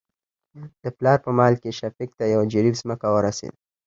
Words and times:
د 0.83 0.85
پلار 0.97 1.17
په 1.25 1.31
مال 1.37 1.53
کې 1.61 1.77
شفيق 1.79 2.09
ته 2.19 2.25
يو 2.35 2.41
جرېب 2.51 2.75
ځمکه 2.81 3.07
ورسېده. 3.15 3.57